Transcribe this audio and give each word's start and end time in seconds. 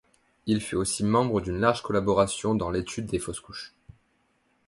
Il 0.47 0.61
fut 0.61 0.75
aussi 0.77 1.03
membre 1.05 1.41
d'une 1.41 1.59
large 1.59 1.83
collaboration 1.83 2.55
dans 2.55 2.71
l'étude 2.71 3.05
des 3.05 3.19
fausses 3.19 3.39
couches. 3.39 3.75